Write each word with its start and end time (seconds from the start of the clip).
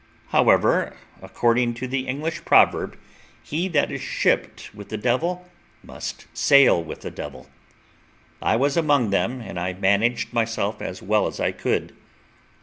However, 0.29 0.95
according 1.21 1.75
to 1.75 1.85
the 1.87 2.07
English 2.07 2.43
proverb, 2.43 2.97
he 3.43 3.67
that 3.67 3.91
is 3.91 4.01
shipped 4.01 4.73
with 4.73 4.89
the 4.89 4.97
devil 4.97 5.47
must 5.83 6.25
sail 6.35 6.83
with 6.83 7.01
the 7.01 7.11
devil; 7.11 7.47
I 8.41 8.55
was 8.55 8.75
among 8.75 9.11
them, 9.11 9.41
and 9.41 9.59
I 9.59 9.73
managed 9.73 10.33
myself 10.33 10.81
as 10.81 11.03
well 11.03 11.27
as 11.27 11.39
I 11.39 11.51
could. 11.51 11.95